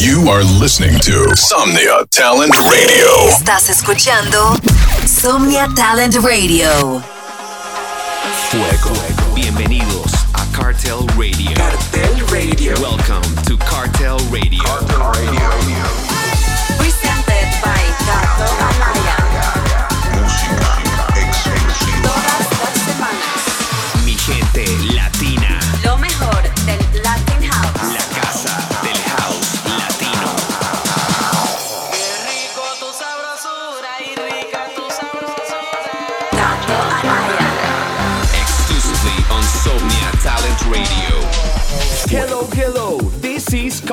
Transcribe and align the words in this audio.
You 0.00 0.28
are 0.28 0.44
listening 0.44 0.96
to 1.00 1.26
Somnia 1.34 2.06
Talent 2.10 2.54
Radio. 2.70 3.30
Estás 3.36 3.68
escuchando 3.68 4.54
Somnia 5.04 5.66
Talent 5.74 6.14
Radio. 6.22 7.02
Fuego. 8.48 8.94
Bienvenidos 9.34 10.12
a 10.34 10.44
Cartel 10.56 11.04
Radio. 11.16 11.50
Cartel 11.52 12.26
Radio. 12.30 12.80
Welcome 12.80 13.22
to 13.48 13.56
Cartel 13.58 14.18
Radio. 14.30 14.62
Cartel 14.62 15.07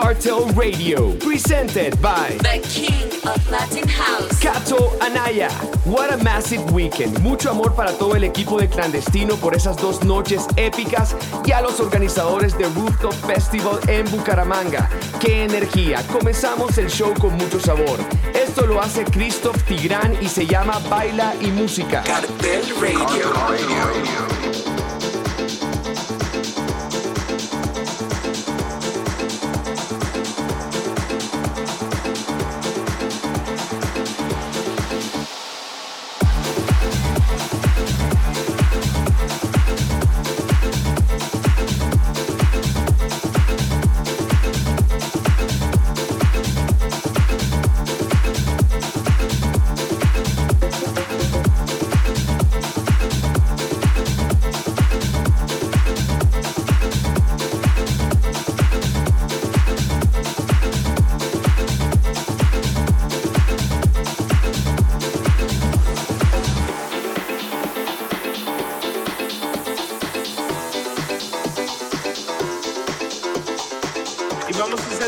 Cartel 0.06 0.46
Radio, 0.50 1.14
presented 1.18 2.00
by 2.00 2.30
The 2.44 2.62
King 2.70 3.10
of 3.28 3.50
Latin 3.50 3.88
House, 3.88 4.40
Cato 4.40 4.94
Anaya. 5.04 5.52
What 5.84 6.14
a 6.14 6.24
massive 6.24 6.72
weekend. 6.72 7.20
Mucho 7.24 7.50
amor 7.50 7.72
para 7.76 7.92
todo 7.92 8.14
el 8.14 8.24
equipo 8.24 8.60
de 8.60 8.68
Clandestino 8.68 9.36
por 9.40 9.56
esas 9.56 9.76
dos 9.78 10.04
noches 10.04 10.46
épicas 10.58 11.16
y 11.44 11.54
a 11.54 11.62
los 11.62 11.80
organizadores 11.80 12.56
de 12.56 12.66
Rooftop 12.66 13.14
Festival 13.26 13.80
en 13.88 14.06
Bucaramanga. 14.12 14.88
¡Qué 15.20 15.44
energía! 15.46 16.04
Comenzamos 16.14 16.78
el 16.78 16.88
show 16.92 17.12
con 17.20 17.34
mucho 17.34 17.60
sabor. 17.60 17.98
Esto 18.36 18.68
lo 18.68 18.80
hace 18.80 19.06
Christoph 19.06 19.64
Tigrán 19.64 20.16
y 20.22 20.28
se 20.28 20.46
llama 20.46 20.80
Baila 20.88 21.34
y 21.42 21.48
Música. 21.48 22.04
Cartel 22.04 22.62
Radio. 22.80 23.32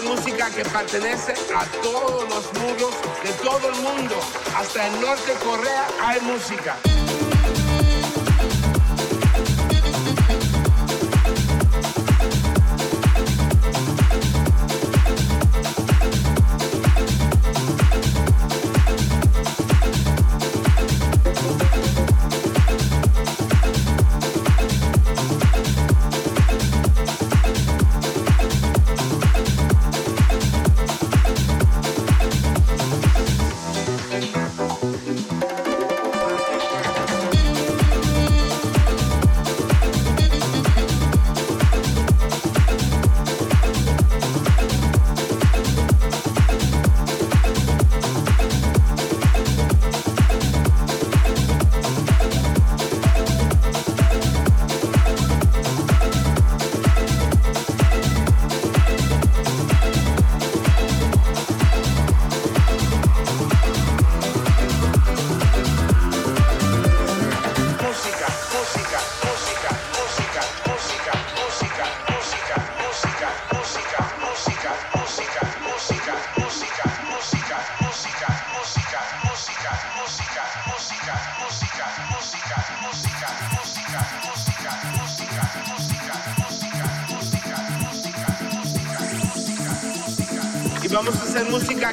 música 0.02 0.50
que 0.52 0.64
pertenece 0.64 1.34
a 1.56 1.66
todos 1.82 2.30
los 2.30 2.54
mundos 2.62 2.94
de 3.24 3.32
todo 3.44 3.70
el 3.70 3.76
mundo. 3.78 4.16
Hasta 4.56 4.88
el 4.88 5.02
norte 5.02 5.34
Corea 5.44 5.88
hay 6.02 6.20
música. 6.22 6.78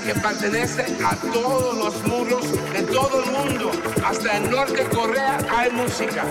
que 0.05 0.15
pertenece 0.15 0.83
a 1.03 1.17
todos 1.33 1.77
los 1.79 2.07
muros 2.07 2.45
de 2.73 2.83
todo 2.83 3.23
el 3.25 3.31
mundo. 3.33 3.71
Hasta 4.05 4.37
el 4.37 4.51
norte 4.51 4.85
de 4.85 4.89
Corea 4.91 5.39
hay 5.51 5.71
música. 5.73 6.25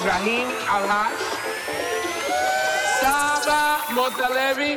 Ibrahim 0.00 0.48
al 0.68 0.86
Saba 3.00 3.64
Motalevi. 3.90 4.72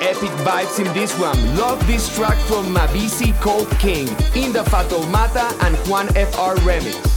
epic 0.00 0.30
vibes 0.44 0.78
in 0.84 0.92
this 0.94 1.18
one. 1.18 1.36
Love 1.56 1.84
this 1.86 2.14
track 2.14 2.38
from 2.44 2.74
Mabisi 2.74 3.38
Cold 3.40 3.70
King 3.78 4.08
in 4.34 4.52
the 4.52 4.64
Fatomata 4.70 5.50
and 5.66 5.76
Juan 5.88 6.08
FR 6.08 6.56
remix. 6.64 7.13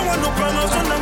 bueno, 0.02 0.30
para 0.36 0.52
no 0.52 0.68
sonar 0.68 1.01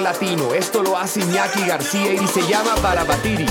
latino. 0.00 0.54
Esto 0.54 0.82
lo 0.82 0.98
hace 0.98 1.20
Iñaki 1.20 1.64
García 1.66 2.12
y 2.14 2.26
se 2.26 2.42
llama 2.48 2.74
Barabatiri. 2.82 3.46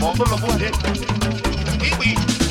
Mombolo 0.00 0.36
Bunde, 0.38 0.70
Iwi. 1.80 2.43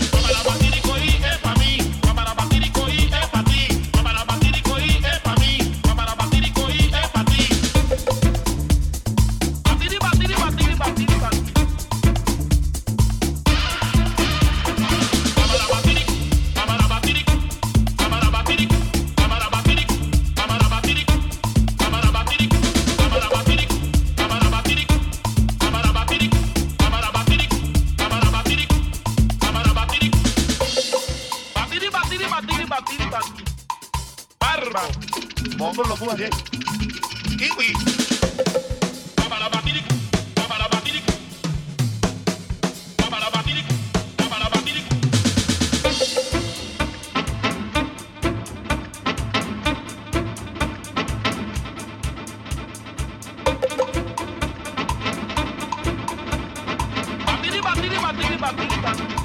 Música 58.57 59.22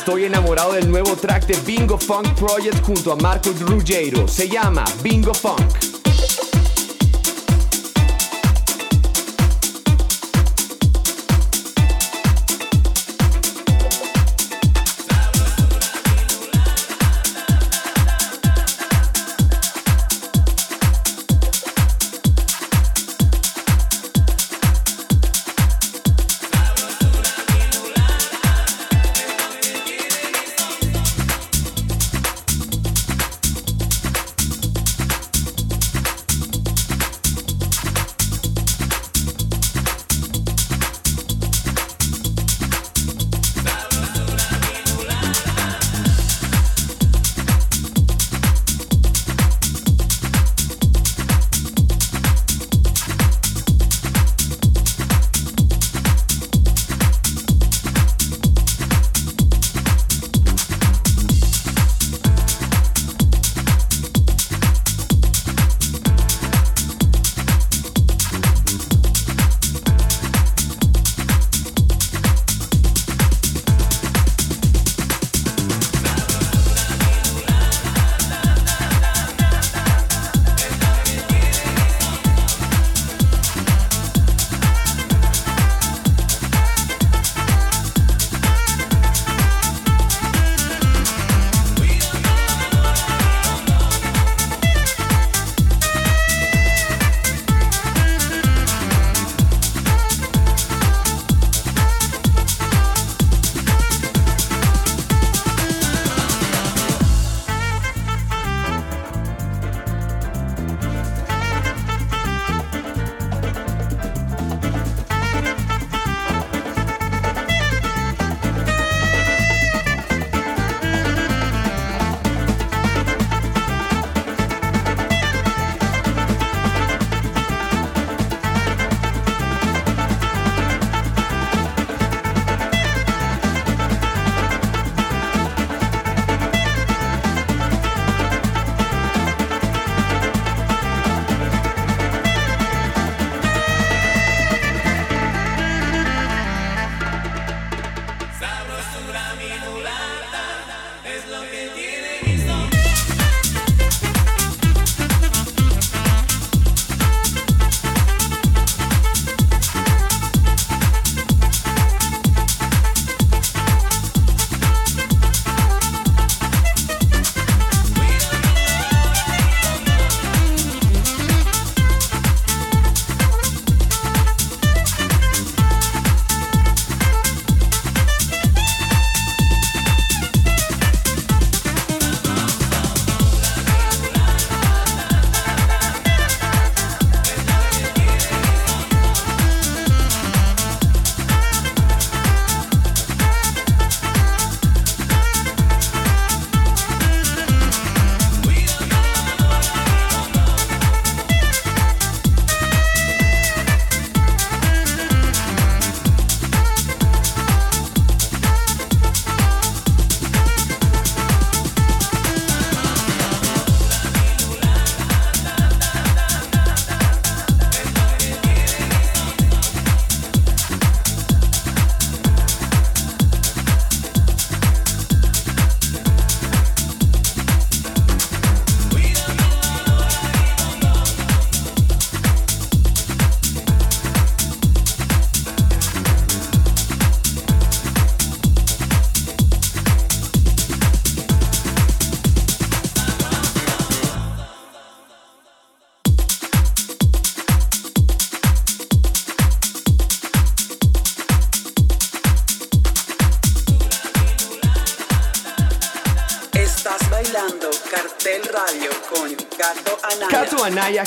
Estoy 0.00 0.24
enamorado 0.24 0.72
del 0.72 0.90
nuevo 0.90 1.14
track 1.14 1.44
de 1.46 1.54
Bingo 1.70 1.98
Funk 1.98 2.26
Project 2.34 2.82
junto 2.82 3.12
a 3.12 3.16
Marco 3.16 3.50
Ruggiero. 3.60 4.26
Se 4.26 4.48
llama 4.48 4.82
Bingo 5.02 5.34
Funk. 5.34 5.79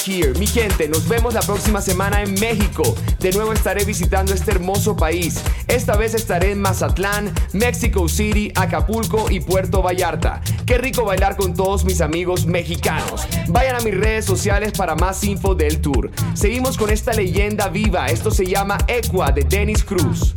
Mi 0.07 0.45
gente, 0.47 0.89
nos 0.89 1.07
vemos 1.07 1.33
la 1.33 1.39
próxima 1.41 1.79
semana 1.79 2.21
en 2.23 2.33
México. 2.33 2.83
De 3.19 3.31
nuevo 3.31 3.53
estaré 3.53 3.85
visitando 3.85 4.33
este 4.33 4.51
hermoso 4.51 4.97
país. 4.97 5.39
Esta 5.69 5.95
vez 5.95 6.13
estaré 6.13 6.51
en 6.51 6.59
Mazatlán, 6.61 7.31
Mexico 7.53 8.09
City, 8.09 8.51
Acapulco 8.55 9.31
y 9.31 9.39
Puerto 9.39 9.81
Vallarta. 9.81 10.41
Qué 10.65 10.77
rico 10.77 11.05
bailar 11.05 11.37
con 11.37 11.53
todos 11.53 11.85
mis 11.85 12.01
amigos 12.01 12.45
mexicanos. 12.45 13.21
Vayan 13.47 13.77
a 13.77 13.79
mis 13.79 13.95
redes 13.95 14.25
sociales 14.25 14.73
para 14.77 14.95
más 14.95 15.23
info 15.23 15.55
del 15.55 15.79
tour. 15.79 16.11
Seguimos 16.33 16.75
con 16.77 16.89
esta 16.89 17.13
leyenda 17.13 17.69
viva. 17.69 18.07
Esto 18.07 18.29
se 18.29 18.45
llama 18.45 18.77
Equa 18.87 19.31
de 19.31 19.43
Dennis 19.43 19.85
Cruz. 19.85 20.33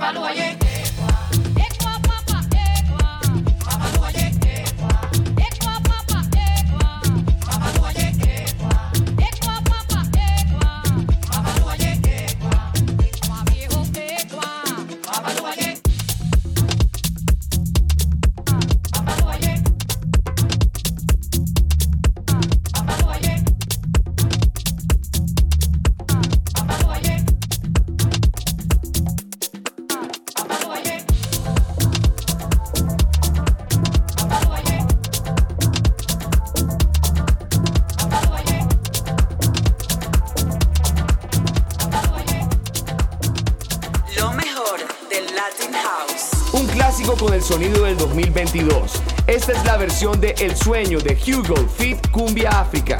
pas 0.00 0.12
loyer. 0.14 0.56
El 50.40 50.56
sueño 50.56 50.98
de 51.00 51.18
Hugo 51.30 51.54
Fit 51.76 51.98
Cumbia 52.12 52.48
África. 52.48 52.96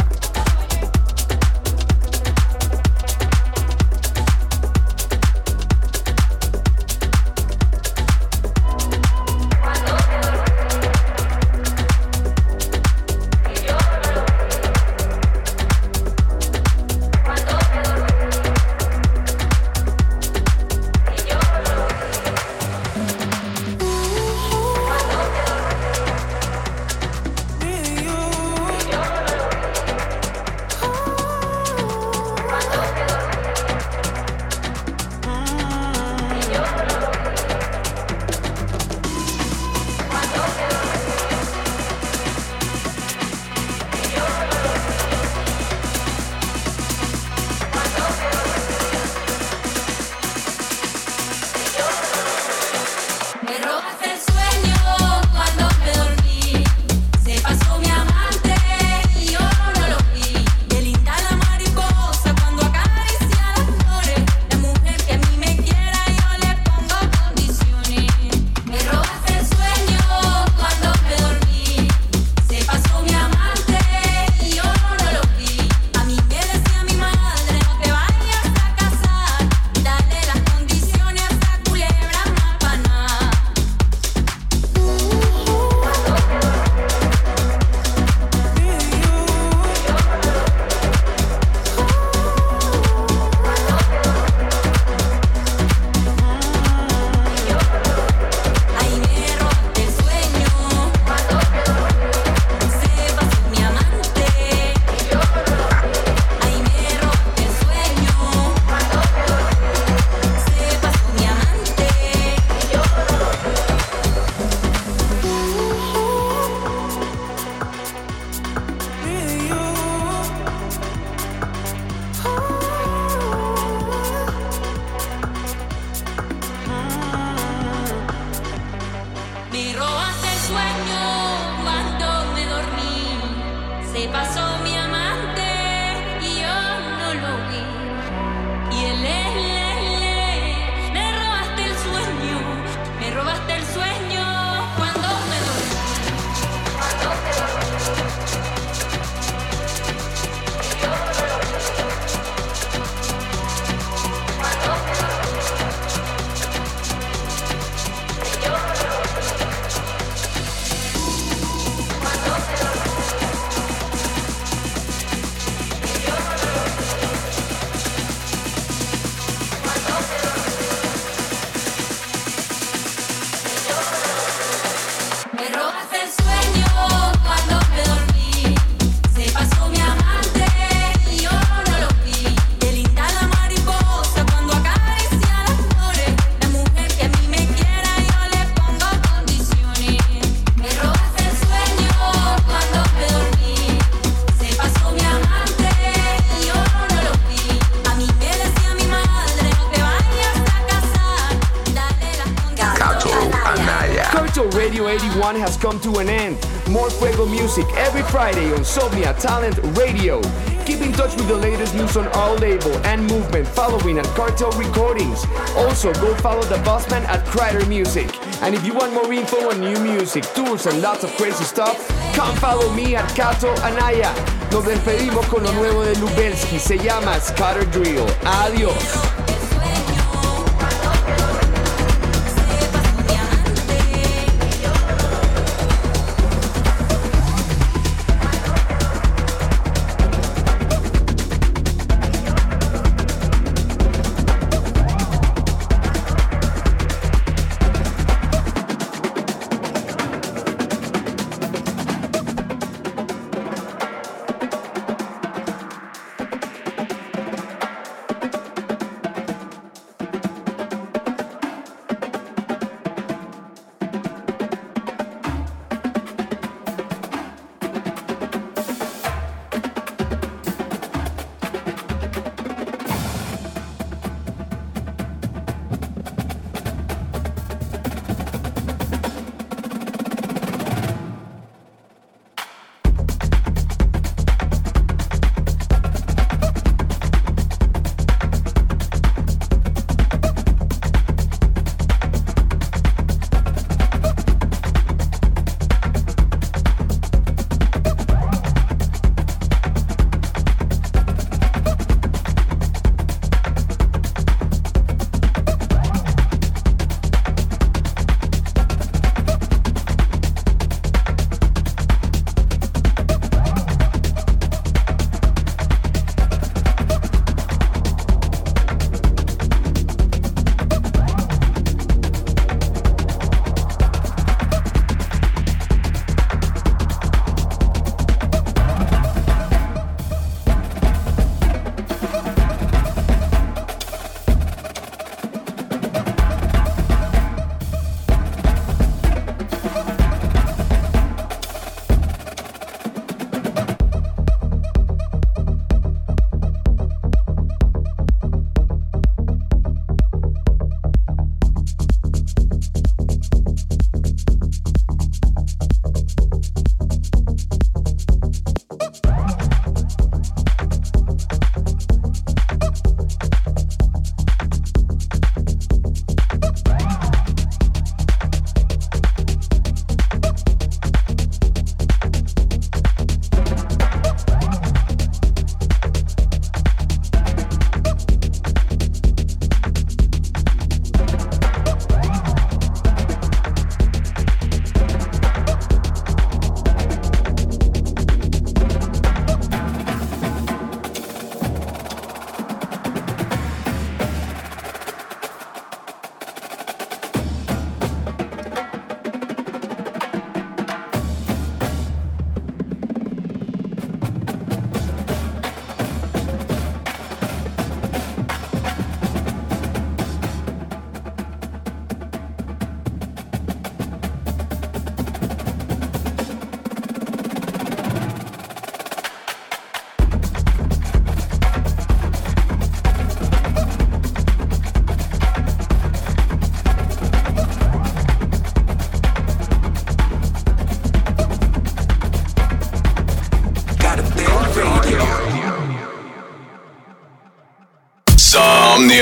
come 205.60 205.78
to 205.80 205.98
an 205.98 206.08
end. 206.08 206.38
More 206.70 206.88
Fuego 206.90 207.26
music 207.26 207.66
every 207.76 208.02
Friday 208.04 208.50
on 208.52 208.60
Somnia 208.60 209.16
Talent 209.20 209.58
Radio. 209.78 210.20
Keep 210.64 210.80
in 210.80 210.92
touch 210.92 211.14
with 211.16 211.28
the 211.28 211.36
latest 211.36 211.74
news 211.74 211.96
on 211.96 212.06
our 212.08 212.34
label 212.36 212.72
and 212.86 213.04
movement 213.06 213.46
following 213.46 213.98
at 213.98 214.04
Cartel 214.16 214.50
Recordings. 214.52 215.24
Also, 215.56 215.92
go 215.94 216.14
follow 216.16 216.42
the 216.44 216.56
Bossman 216.64 217.02
at 217.08 217.24
Crider 217.26 217.64
Music. 217.66 218.08
And 218.42 218.54
if 218.54 218.64
you 218.64 218.72
want 218.72 218.94
more 218.94 219.12
info 219.12 219.50
on 219.50 219.60
new 219.60 219.78
music, 219.80 220.24
tours, 220.34 220.66
and 220.66 220.80
lots 220.80 221.04
of 221.04 221.10
crazy 221.16 221.44
stuff, 221.44 221.86
come 222.14 222.34
follow 222.36 222.72
me 222.72 222.94
at 222.96 223.08
Kato 223.14 223.54
Anaya. 223.62 224.14
Nos 224.52 224.64
despedimos 224.64 225.26
con 225.28 225.42
lo 225.44 225.52
nuevo 225.52 225.84
de 225.84 225.94
Lubelski. 226.00 226.58
Se 226.58 226.78
llama 226.78 227.20
Scatter 227.20 227.64
Drill. 227.70 228.06
Adiós. 228.24 229.19